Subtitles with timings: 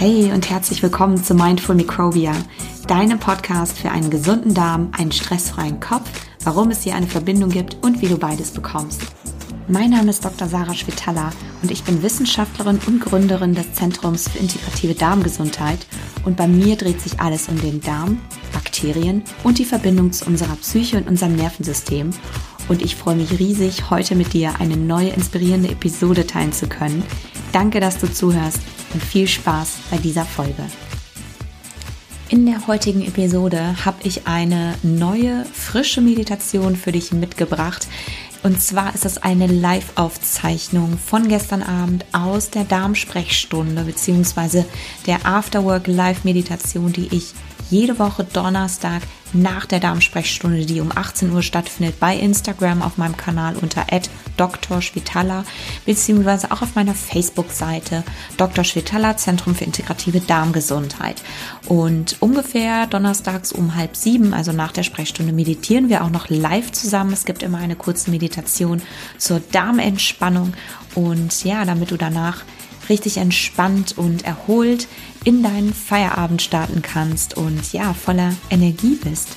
[0.00, 2.32] Hey und herzlich willkommen zu Mindful Microbia,
[2.86, 6.08] deinem Podcast für einen gesunden Darm, einen stressfreien Kopf,
[6.44, 9.02] warum es hier eine Verbindung gibt und wie du beides bekommst.
[9.66, 10.46] Mein Name ist Dr.
[10.46, 15.84] Sarah Schwitala und ich bin Wissenschaftlerin und Gründerin des Zentrums für integrative Darmgesundheit
[16.24, 18.20] und bei mir dreht sich alles um den Darm,
[18.52, 22.10] Bakterien und die Verbindung zu unserer Psyche und unserem Nervensystem
[22.68, 27.02] und ich freue mich riesig, heute mit dir eine neue inspirierende Episode teilen zu können.
[27.52, 28.60] Danke, dass du zuhörst
[28.94, 30.64] und viel Spaß bei dieser Folge.
[32.30, 37.88] In der heutigen Episode habe ich eine neue, frische Meditation für dich mitgebracht.
[38.42, 44.64] Und zwar ist das eine Live-Aufzeichnung von gestern Abend aus der Darmsprechstunde bzw.
[45.06, 47.32] der Afterwork Live-Meditation, die ich
[47.70, 53.16] jede Woche Donnerstag nach der Darmsprechstunde, die um 18 Uhr stattfindet, bei Instagram auf meinem
[53.16, 53.86] Kanal unter
[54.36, 54.80] Dr.
[54.80, 55.44] Schwitala,
[55.84, 58.04] beziehungsweise auch auf meiner Facebook-Seite
[58.36, 58.64] Dr.
[58.64, 61.22] Schwitala, Zentrum für integrative Darmgesundheit.
[61.66, 66.72] Und ungefähr donnerstags um halb sieben, also nach der Sprechstunde, meditieren wir auch noch live
[66.72, 67.12] zusammen.
[67.12, 68.82] Es gibt immer eine kurze Meditation
[69.18, 70.54] zur Darmentspannung.
[70.94, 72.44] Und ja, damit du danach
[72.88, 74.88] richtig entspannt und erholt
[75.24, 79.28] in deinen Feierabend starten kannst und ja, voller Energie bist.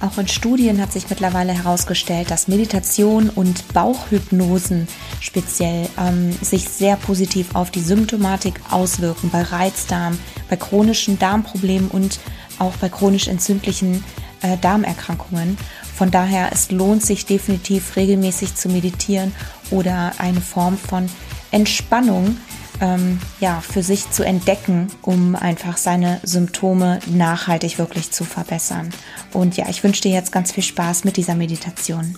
[0.00, 4.86] Auch in Studien hat sich mittlerweile herausgestellt, dass Meditation und Bauchhypnosen
[5.20, 10.18] speziell ähm, sich sehr positiv auf die Symptomatik auswirken, bei Reizdarm,
[10.50, 12.20] bei chronischen Darmproblemen und
[12.58, 14.04] auch bei chronisch entzündlichen
[14.42, 15.56] äh, Darmerkrankungen.
[15.94, 19.32] Von daher, es lohnt sich definitiv regelmäßig zu meditieren
[19.70, 21.08] oder eine Form von
[21.50, 22.36] Entspannung
[22.84, 28.90] ähm, ja, für sich zu entdecken, um einfach seine Symptome nachhaltig wirklich zu verbessern.
[29.32, 32.16] Und ja, ich wünsche dir jetzt ganz viel Spaß mit dieser Meditation.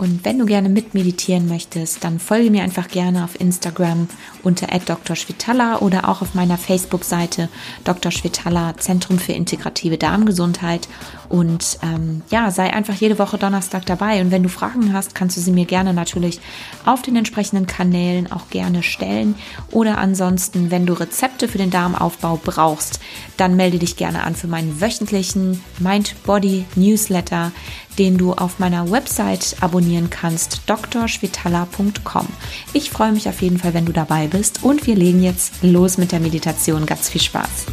[0.00, 4.08] Und wenn du gerne mitmeditieren möchtest, dann folge mir einfach gerne auf Instagram
[4.42, 5.14] unter Dr.
[5.14, 7.50] Schwitala oder auch auf meiner Facebook-Seite
[7.84, 8.10] Dr.
[8.10, 10.88] Schwitala Zentrum für integrative Darmgesundheit.
[11.28, 14.22] Und ähm, ja, sei einfach jede Woche Donnerstag dabei.
[14.22, 16.40] Und wenn du Fragen hast, kannst du sie mir gerne natürlich
[16.86, 19.34] auf den entsprechenden Kanälen auch gerne stellen.
[19.70, 23.00] Oder ansonsten, wenn du Rezepte für den Darmaufbau brauchst,
[23.36, 27.52] dann melde dich gerne an für meinen wöchentlichen Mind Body Newsletter
[27.98, 32.26] den du auf meiner Website abonnieren kannst, drschwitala.com.
[32.72, 35.98] Ich freue mich auf jeden Fall, wenn du dabei bist und wir legen jetzt los
[35.98, 36.86] mit der Meditation.
[36.86, 37.66] Ganz viel Spaß.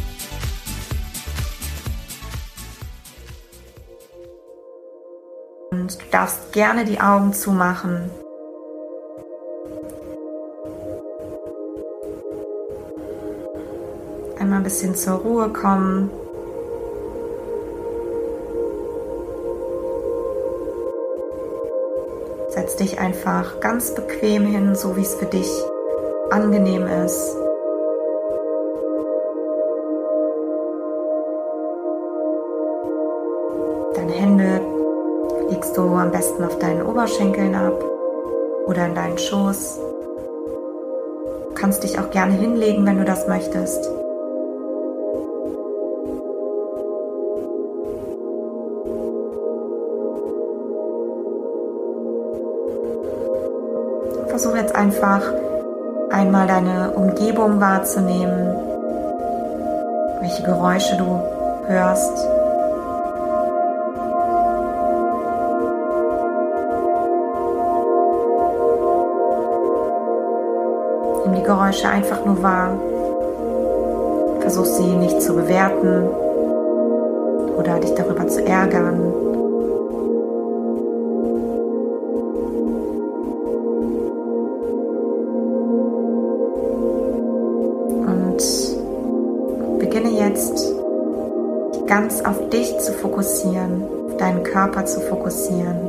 [5.70, 8.10] Und du darfst gerne die Augen zumachen.
[14.38, 16.10] Einmal ein bisschen zur Ruhe kommen.
[22.68, 25.50] Setz dich einfach ganz bequem hin, so wie es für dich
[26.28, 27.34] angenehm ist.
[33.94, 34.60] Deine Hände
[35.48, 37.82] legst du am besten auf deinen Oberschenkeln ab
[38.66, 39.80] oder in deinen Schoß.
[41.48, 43.97] Du kannst dich auch gerne hinlegen, wenn du das möchtest.
[54.28, 55.22] Versuch jetzt einfach
[56.10, 58.54] einmal deine Umgebung wahrzunehmen,
[60.20, 61.20] welche Geräusche du
[61.66, 62.26] hörst.
[71.24, 72.70] Nimm die Geräusche einfach nur wahr.
[74.40, 76.08] Versuch sie nicht zu bewerten
[77.56, 79.27] oder dich darüber zu ärgern.
[91.98, 95.80] Ganz auf dich zu fokussieren, auf deinen Körper zu fokussieren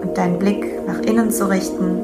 [0.00, 2.00] und deinen Blick nach innen zu richten.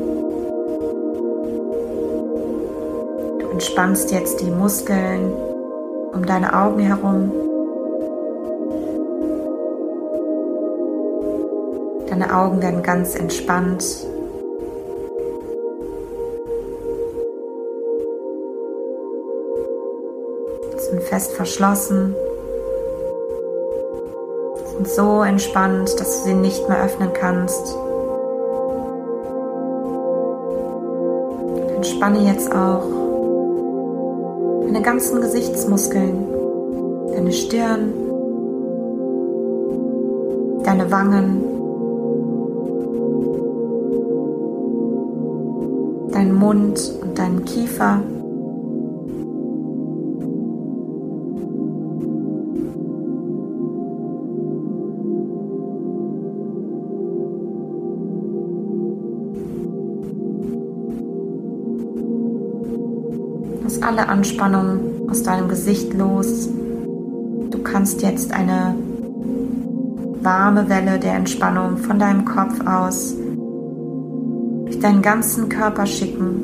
[3.40, 5.32] Du entspannst jetzt die Muskeln
[6.12, 7.32] um deine Augen herum.
[12.08, 13.82] Deine Augen werden ganz entspannt.
[20.78, 22.14] sind fest verschlossen
[24.82, 27.76] sind so entspannt, dass du sie nicht mehr öffnen kannst.
[31.76, 32.82] Entspanne jetzt auch
[34.64, 36.26] deine ganzen Gesichtsmuskeln,
[37.14, 37.92] deine Stirn,
[40.64, 41.44] deine Wangen,
[46.12, 48.00] deinen Mund und deinen Kiefer,
[63.92, 66.48] alle Anspannung aus deinem Gesicht los.
[67.50, 68.74] Du kannst jetzt eine
[70.22, 73.14] warme Welle der Entspannung von deinem Kopf aus
[74.64, 76.40] durch deinen ganzen Körper schicken.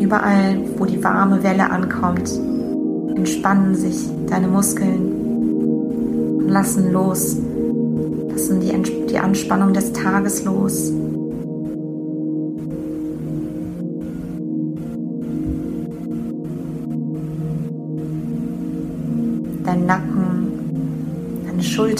[0.00, 2.32] Überall, wo die warme Welle ankommt,
[3.14, 5.12] entspannen sich deine Muskeln
[6.38, 7.36] und lassen los,
[8.30, 8.72] lassen die,
[9.06, 10.94] die Anspannung des Tages los.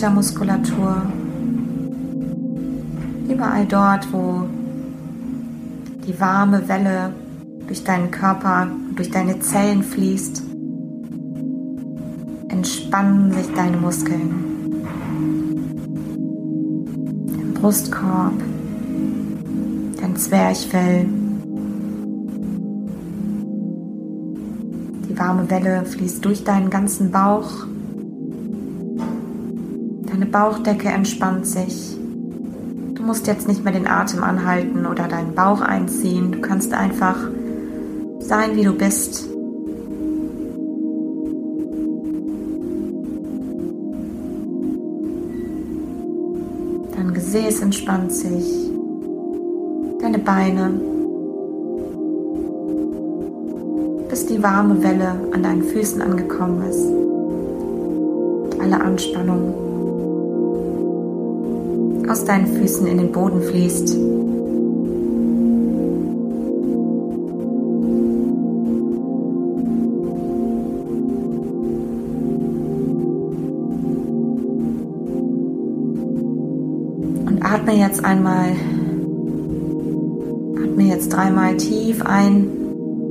[0.02, 1.00] Schultermuskulatur,
[3.28, 4.48] überall dort, wo
[6.04, 7.12] die warme Welle
[7.68, 8.66] durch deinen Körper,
[8.96, 10.42] durch deine Zellen fließt,
[12.48, 14.34] entspannen sich deine Muskeln.
[17.28, 18.42] Dein Brustkorb,
[20.00, 21.06] dein Zwerchfell.
[25.08, 27.66] Die warme Welle fließt durch deinen ganzen Bauch.
[30.22, 31.98] Deine Bauchdecke entspannt sich.
[32.94, 36.30] Du musst jetzt nicht mehr den Atem anhalten oder deinen Bauch einziehen.
[36.30, 37.16] Du kannst einfach
[38.20, 39.26] sein, wie du bist.
[46.94, 48.70] Dein Gesäß entspannt sich,
[50.00, 50.70] deine Beine,
[54.08, 56.86] bis die warme Welle an deinen Füßen angekommen ist.
[58.60, 59.71] alle Anspannung
[62.12, 63.96] aus deinen Füßen in den Boden fließt.
[77.26, 78.50] Und atme jetzt einmal,
[80.62, 82.46] atme jetzt dreimal tief ein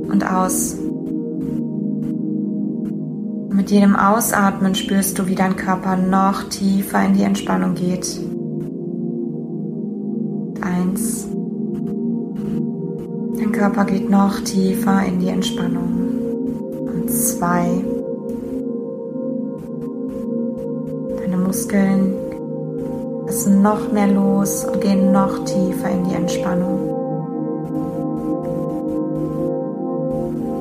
[0.08, 0.76] und aus.
[3.50, 8.31] Mit jedem Ausatmen spürst du, wie dein Körper noch tiefer in die Entspannung geht.
[13.62, 16.08] Körper geht noch tiefer in die Entspannung.
[16.92, 17.64] Und zwei.
[21.16, 22.12] Deine Muskeln
[23.24, 26.80] lassen noch mehr los und gehen noch tiefer in die Entspannung.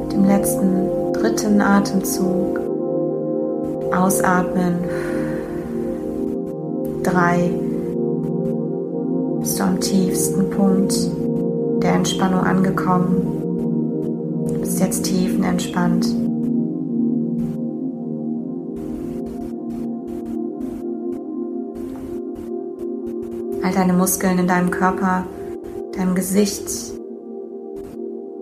[0.03, 2.59] Mit dem letzten, dritten Atemzug
[3.95, 4.75] ausatmen.
[7.01, 7.49] Drei
[9.39, 11.10] bist du am tiefsten Punkt
[12.01, 14.47] Entspannung angekommen.
[14.47, 16.07] Du bist jetzt tiefenentspannt.
[23.63, 25.27] All deine Muskeln in deinem Körper,
[25.95, 26.71] deinem Gesicht,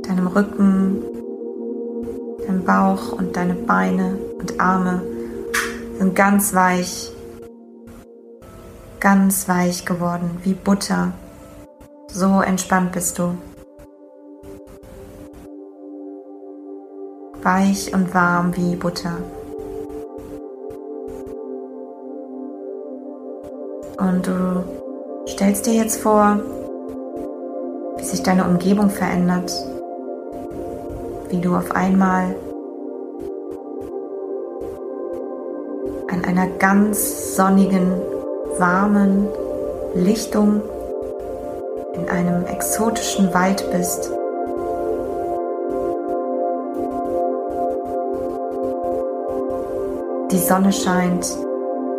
[0.07, 1.01] deinem Rücken,
[2.47, 5.01] deinem Bauch und deine Beine und Arme
[5.97, 7.11] sind ganz weich
[9.01, 11.11] ganz weich geworden, wie Butter.
[12.07, 13.35] So entspannt bist du.
[17.43, 19.17] Weich und warm wie Butter.
[23.97, 24.63] Und du
[25.27, 26.39] stellst dir jetzt vor,
[27.97, 29.51] wie sich deine Umgebung verändert,
[31.29, 32.35] wie du auf einmal
[36.11, 37.91] an einer ganz sonnigen
[38.57, 39.27] warmen
[39.95, 40.61] Lichtung
[41.93, 44.11] in einem exotischen Wald bist.
[50.49, 51.27] Sonne scheint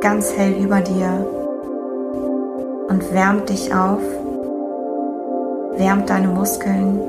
[0.01, 1.25] ganz hell über dir
[2.89, 4.03] und wärmt dich auf,
[5.77, 7.01] wärmt deine Muskeln,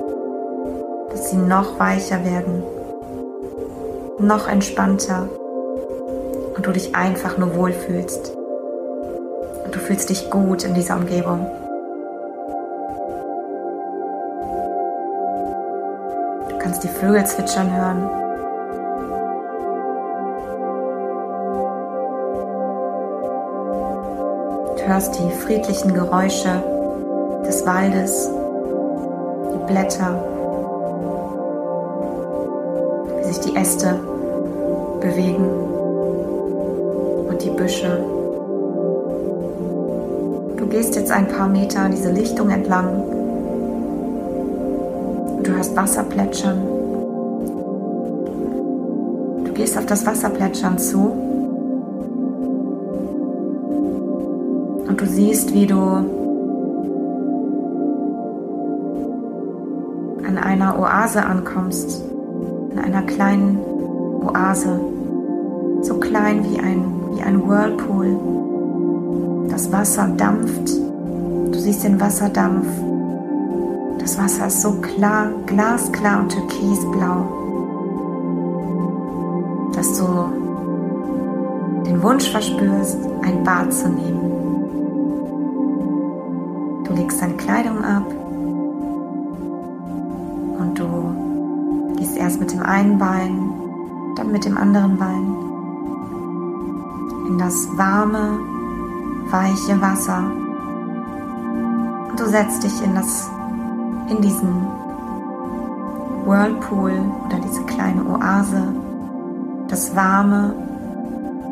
[1.10, 2.62] dass sie noch weicher werden,
[4.20, 5.30] noch entspannter
[6.56, 8.38] und du dich einfach nur wohlfühlst.
[9.66, 11.48] Und du fühlst dich gut in dieser Umgebung.
[16.50, 18.21] Du kannst die Vögel zwitschern hören.
[24.88, 26.64] Hörst die friedlichen Geräusche
[27.46, 28.30] des Waldes,
[29.54, 30.24] die Blätter,
[33.18, 34.00] wie sich die Äste
[35.02, 35.46] bewegen
[37.30, 38.04] und die Büsche
[40.72, 43.04] gehst jetzt ein paar Meter diese Lichtung entlang.
[45.44, 46.62] Du hörst Wasser plätschern.
[49.44, 51.31] Du gehst auf das Wasserplätschern zu.
[55.02, 55.80] Du siehst, wie du
[60.28, 62.04] an einer Oase ankommst.
[62.72, 63.58] in einer kleinen
[64.24, 64.80] Oase,
[65.82, 68.16] so klein wie ein, wie ein Whirlpool.
[69.50, 70.70] Das Wasser dampft,
[71.52, 72.68] du siehst den Wasserdampf.
[74.00, 77.26] Das Wasser ist so klar, glasklar und türkisblau,
[79.76, 80.06] dass du
[81.88, 84.31] den Wunsch verspürst, ein Bad zu nehmen.
[86.92, 88.04] Du legst deine Kleidung ab
[90.60, 93.54] und du gehst erst mit dem einen Bein,
[94.18, 95.34] dann mit dem anderen Bein
[97.30, 98.38] in das warme,
[99.30, 100.22] weiche Wasser.
[102.10, 103.30] Und du setzt dich in das,
[104.10, 104.68] in diesen
[106.26, 106.92] Whirlpool
[107.26, 108.76] oder diese kleine Oase.
[109.70, 110.54] Das warme,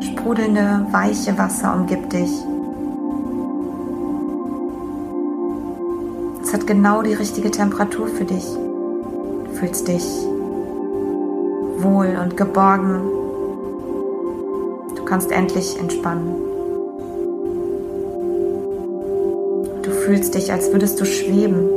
[0.00, 2.30] sprudelnde, weiche Wasser umgibt dich.
[6.50, 8.44] Es hat genau die richtige Temperatur für dich.
[8.44, 10.02] Du fühlst dich
[11.78, 13.02] wohl und geborgen.
[14.96, 16.34] Du kannst endlich entspannen.
[19.84, 21.68] Du fühlst dich, als würdest du schweben.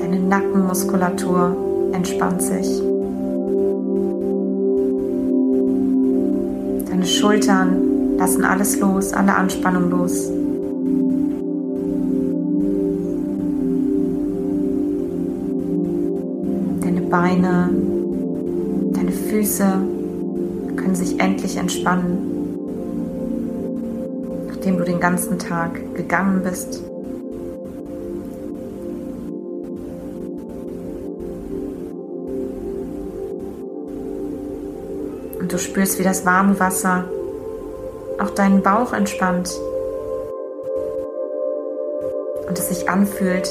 [0.00, 1.56] Deine Nackenmuskulatur
[1.92, 2.82] entspannt sich.
[6.90, 10.32] Deine Schultern lassen alles los, alle Anspannung los.
[17.12, 17.68] Beine,
[18.92, 19.64] deine Füße
[20.76, 22.56] können sich endlich entspannen,
[24.48, 26.82] nachdem du den ganzen Tag gegangen bist.
[35.38, 37.04] Und du spürst, wie das warme Wasser
[38.20, 39.52] auch deinen Bauch entspannt
[42.48, 43.50] und es sich anfühlt,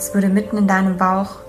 [0.00, 1.40] als würde mitten in deinem Bauch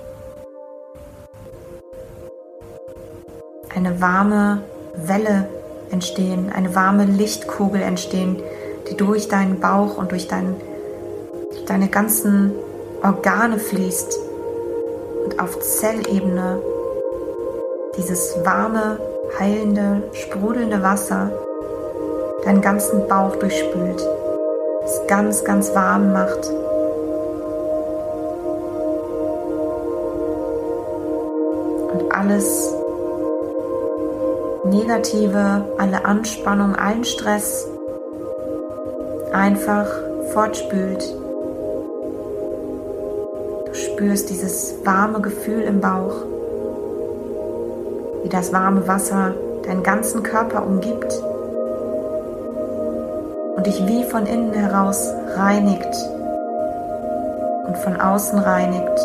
[3.74, 4.62] eine warme
[4.94, 5.48] Welle
[5.90, 8.44] entstehen, eine warme Lichtkugel entstehen,
[8.90, 10.58] die durch deinen Bauch und durch, dein,
[11.66, 12.52] deine ganzen
[13.02, 14.20] Organe fließt
[15.24, 16.62] und auf Zellebene
[17.96, 19.00] dieses warme,
[19.40, 21.32] heilende, sprudelnde Wasser
[22.44, 24.06] deinen ganzen Bauch durchspült,
[24.84, 26.52] es ganz, ganz warm macht.
[32.22, 32.72] Alles
[34.64, 37.68] Negative, alle Anspannung, allen Stress
[39.34, 39.88] einfach
[40.32, 41.04] fortspült.
[43.66, 46.14] Du spürst dieses warme Gefühl im Bauch
[48.22, 49.34] wie das warme Wasser
[49.66, 51.24] deinen ganzen Körper umgibt
[53.56, 55.96] und dich wie von innen heraus reinigt
[57.66, 59.00] und von außen reinigt.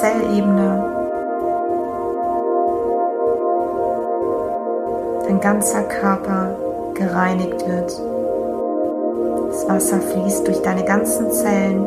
[0.00, 0.82] Zellebene
[5.26, 6.56] dein ganzer Körper
[6.94, 8.00] gereinigt wird.
[9.50, 11.86] Das Wasser fließt durch deine ganzen Zellen.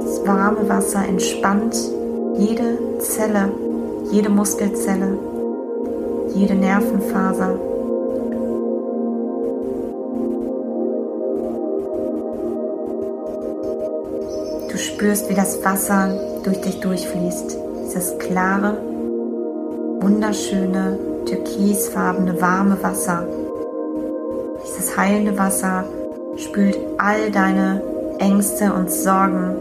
[0.00, 1.76] Das warme Wasser entspannt
[2.38, 3.50] jede Zelle,
[4.10, 5.18] jede Muskelzelle,
[6.34, 7.58] jede Nervenfaser.
[14.70, 17.58] Du spürst, wie das Wasser durch dich durchfließt.
[17.84, 18.78] Dieses klare,
[20.00, 23.26] wunderschöne, türkisfarbene, warme Wasser.
[24.64, 25.84] Dieses heilende Wasser
[26.36, 27.82] spült all deine
[28.18, 29.56] Ängste und Sorgen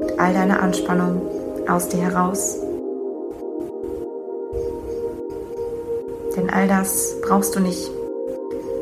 [0.00, 1.20] und all deine Anspannung
[1.68, 2.56] aus dir heraus.
[6.34, 7.90] Denn all das brauchst du nicht.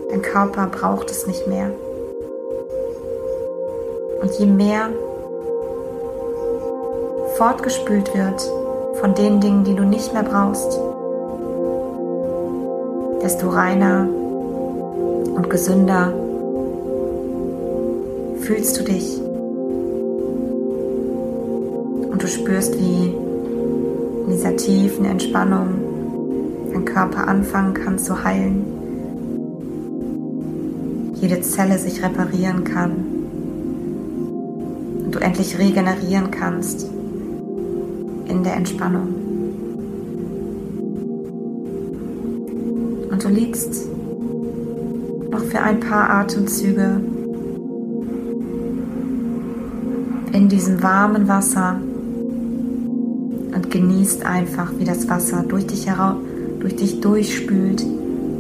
[0.09, 1.73] Dein Körper braucht es nicht mehr.
[4.21, 4.90] Und je mehr
[7.42, 8.40] fortgespült wird
[9.00, 10.78] von den Dingen, die du nicht mehr brauchst,
[13.20, 14.06] desto reiner
[15.34, 16.12] und gesünder
[18.42, 19.20] fühlst du dich.
[22.16, 25.66] du spürst, wie in dieser tiefen Entspannung
[26.72, 28.64] dein Körper anfangen kann zu heilen.
[31.14, 32.92] Jede Zelle sich reparieren kann
[35.06, 37.01] und du endlich regenerieren kannst
[38.32, 39.08] in der Entspannung.
[43.10, 43.86] Und du liegst
[45.30, 47.00] noch für ein paar Atemzüge
[50.32, 51.76] in diesem warmen Wasser
[53.54, 56.16] und genießt einfach, wie das Wasser durch dich, heraus,
[56.60, 57.84] durch dich durchspült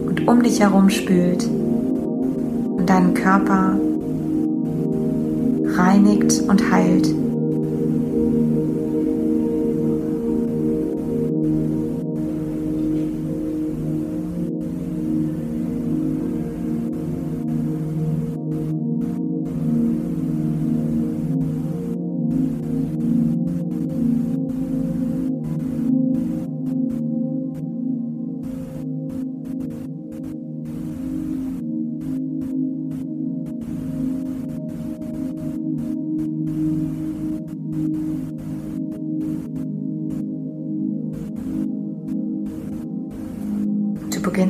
[0.06, 3.78] und um dich herum spült und deinen Körper
[5.76, 7.21] reinigt und heilt.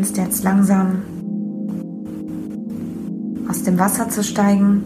[0.02, 1.02] Beginnst jetzt langsam
[3.48, 4.82] aus dem Wasser zu steigen,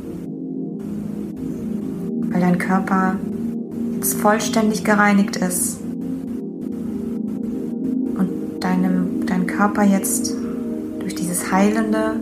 [2.31, 3.17] weil dein Körper
[3.95, 5.81] jetzt vollständig gereinigt ist
[8.19, 8.29] und
[8.61, 10.35] deinem, dein Körper jetzt
[11.01, 12.21] durch dieses heilende,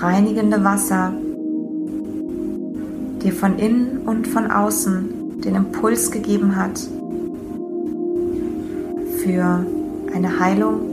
[0.00, 1.12] reinigende Wasser
[3.22, 6.80] dir von innen und von außen den Impuls gegeben hat
[9.22, 9.64] für
[10.12, 10.91] eine Heilung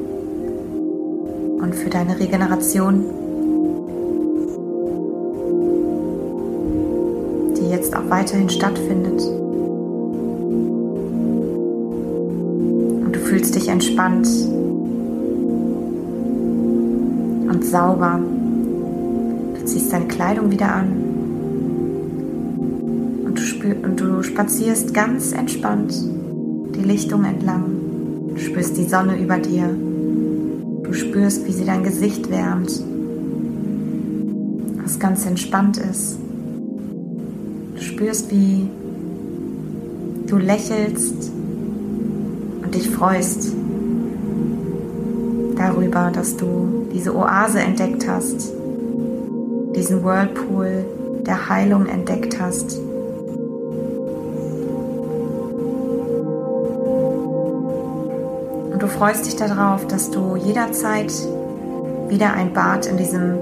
[1.62, 3.04] und für deine Regeneration,
[7.58, 9.22] die jetzt auch weiterhin stattfindet.
[13.06, 14.28] Und du fühlst dich entspannt
[17.48, 18.20] und sauber.
[19.60, 21.10] Du ziehst deine Kleidung wieder an
[23.84, 25.94] und du, spazierst ganz entspannt
[26.76, 27.66] die Lichtung entlang.
[28.34, 29.76] Du spürst die Sonne über dir.
[30.90, 32.72] Du spürst, wie sie dein Gesicht wärmt,
[34.82, 36.18] was ganz entspannt ist.
[37.76, 38.68] Du spürst, wie
[40.26, 41.32] du lächelst
[42.64, 43.54] und dich freust
[45.56, 48.52] darüber, dass du diese Oase entdeckt hast,
[49.76, 50.86] diesen Whirlpool
[51.24, 52.80] der Heilung entdeckt hast.
[59.00, 61.10] Freust dich darauf, dass du jederzeit
[62.10, 63.38] wieder ein Bad in diesem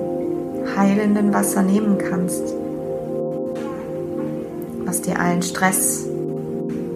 [0.78, 2.44] heilenden Wasser nehmen kannst,
[4.86, 6.06] was dir allen Stress,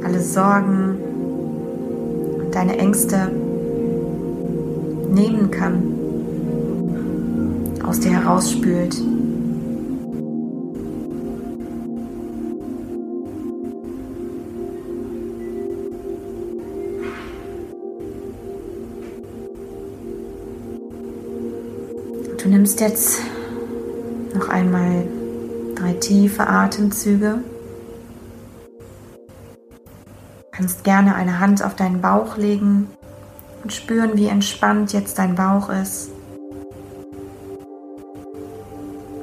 [0.05, 0.95] alle Sorgen
[2.37, 3.31] und deine Ängste
[5.09, 5.95] nehmen kann,
[7.83, 8.95] aus dir herausspült.
[22.71, 23.21] Nimmst jetzt
[24.33, 25.05] noch einmal
[25.75, 27.39] drei tiefe Atemzüge.
[30.51, 32.87] Kannst gerne eine Hand auf deinen Bauch legen
[33.63, 36.11] und spüren, wie entspannt jetzt dein Bauch ist.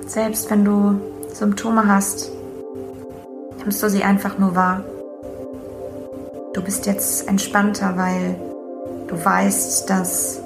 [0.07, 1.01] Selbst wenn du
[1.33, 2.31] Symptome hast,
[3.61, 4.85] nimmst du sie einfach nur wahr.
[6.53, 8.39] Du bist jetzt entspannter, weil
[9.07, 10.43] du weißt, dass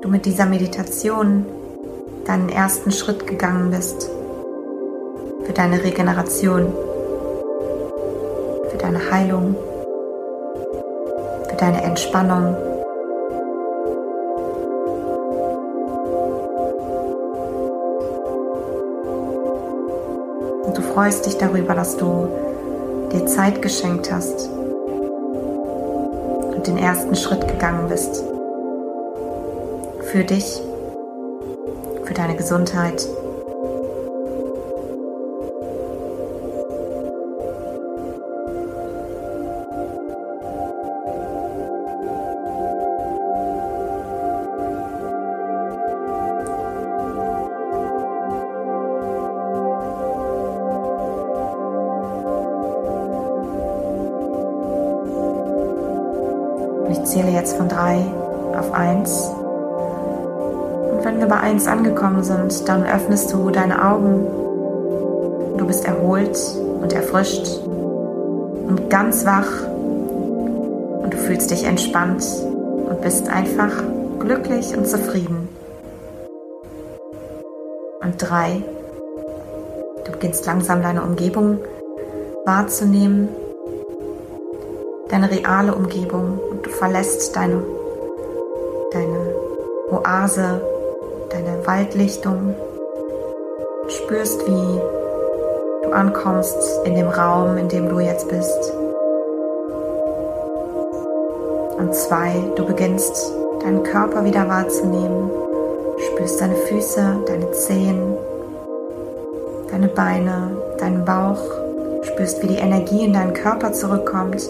[0.00, 1.44] du mit dieser Meditation
[2.24, 4.10] deinen ersten Schritt gegangen bist
[5.44, 6.72] für deine Regeneration,
[8.70, 9.56] für deine Heilung,
[11.48, 12.56] für deine Entspannung.
[20.64, 22.28] Und du freust dich darüber, dass du
[23.12, 24.48] dir Zeit geschenkt hast
[26.54, 28.29] und den ersten Schritt gegangen bist
[30.10, 30.60] für dich,
[32.04, 33.06] für deine Gesundheit.
[56.90, 58.04] Ich zähle jetzt von drei
[58.56, 59.30] auf eins
[61.20, 64.26] wir bei 1 angekommen sind, dann öffnest du deine Augen.
[65.58, 66.38] Du bist erholt
[66.80, 67.46] und erfrischt
[68.66, 69.66] und ganz wach
[71.02, 72.24] und du fühlst dich entspannt
[72.88, 73.70] und bist einfach
[74.18, 75.48] glücklich und zufrieden.
[78.02, 78.62] Und drei,
[80.06, 81.58] du beginnst langsam deine Umgebung
[82.46, 83.28] wahrzunehmen,
[85.10, 87.62] deine reale Umgebung und du verlässt deine,
[88.92, 89.34] deine
[89.90, 90.62] Oase
[91.70, 92.56] Waldlichtung,
[93.86, 94.80] spürst, wie
[95.84, 98.72] du ankommst in dem Raum, in dem du jetzt bist.
[101.78, 105.30] Und zwei, du beginnst deinen Körper wieder wahrzunehmen,
[106.08, 108.16] spürst deine Füße, deine Zehen,
[109.70, 111.40] deine Beine, deinen Bauch,
[112.02, 114.42] spürst, wie die Energie in deinen Körper zurückkommt,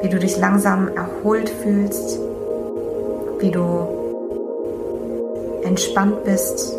[0.00, 2.18] wie du dich langsam erholt fühlst,
[3.38, 3.93] wie du
[5.74, 6.72] entspannt bist.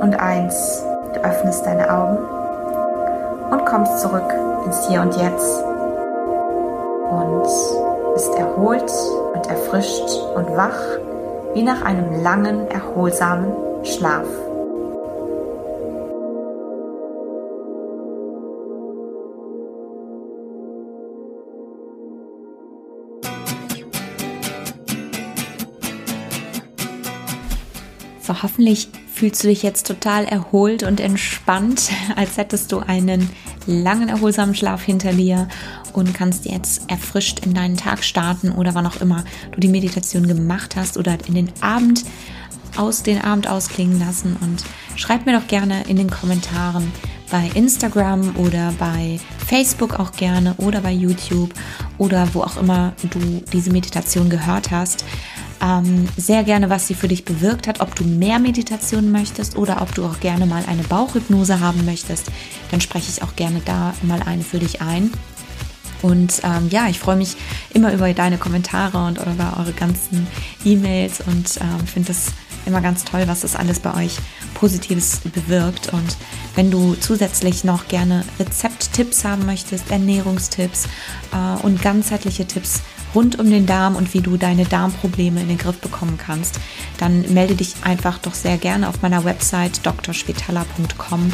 [0.00, 2.18] Und eins, du öffnest deine Augen
[3.50, 4.32] und kommst zurück
[4.64, 5.64] ins Hier und Jetzt
[7.10, 7.48] und
[8.14, 8.92] bist erholt
[9.34, 10.80] und erfrischt und wach
[11.54, 14.28] wie nach einem langen, erholsamen Schlaf.
[28.44, 33.28] Hoffentlich fühlst du dich jetzt total erholt und entspannt, als hättest du einen
[33.66, 35.48] langen, erholsamen Schlaf hinter dir
[35.94, 40.28] und kannst jetzt erfrischt in deinen Tag starten oder wann auch immer du die Meditation
[40.28, 42.04] gemacht hast oder in den Abend
[42.76, 44.36] aus den Abend ausklingen lassen.
[44.40, 44.64] Und
[44.96, 46.92] schreib mir doch gerne in den Kommentaren
[47.30, 51.54] bei Instagram oder bei Facebook auch gerne oder bei YouTube
[51.98, 55.04] oder wo auch immer du diese Meditation gehört hast
[55.62, 59.82] ähm, sehr gerne, was sie für dich bewirkt hat, ob du mehr Meditation möchtest oder
[59.82, 62.30] ob du auch gerne mal eine Bauchhypnose haben möchtest,
[62.70, 65.10] dann spreche ich auch gerne da mal eine für dich ein.
[66.02, 67.36] Und ähm, ja, ich freue mich
[67.72, 70.26] immer über deine Kommentare und über eure ganzen
[70.62, 72.26] E-Mails und ähm, finde das
[72.66, 74.18] immer ganz toll, was das alles bei euch
[74.52, 75.92] Positives bewirkt.
[75.92, 76.16] Und
[76.56, 80.88] wenn du zusätzlich noch gerne Rezepttipps haben möchtest, Ernährungstipps
[81.32, 82.82] äh, und ganzheitliche Tipps
[83.14, 86.58] rund um den Darm und wie du deine Darmprobleme in den Griff bekommen kannst,
[86.98, 91.32] dann melde dich einfach doch sehr gerne auf meiner Website drspitala.com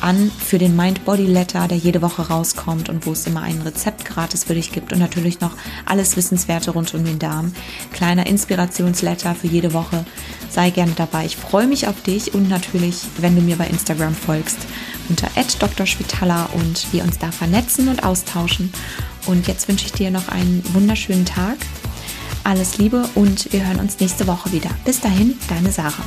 [0.00, 3.60] an für den Mind Body Letter, der jede Woche rauskommt und wo es immer ein
[3.62, 7.52] Rezept gratis für dich gibt und natürlich noch alles Wissenswerte rund um den Darm.
[7.92, 10.04] Kleiner Inspirationsletter für jede Woche.
[10.50, 11.26] Sei gerne dabei.
[11.26, 14.58] Ich freue mich auf dich und natürlich, wenn du mir bei Instagram folgst
[15.08, 18.72] unter @drspitala und wir uns da vernetzen und austauschen.
[19.28, 21.58] Und jetzt wünsche ich dir noch einen wunderschönen Tag.
[22.44, 24.70] Alles Liebe und wir hören uns nächste Woche wieder.
[24.86, 26.02] Bis dahin, deine Sarah.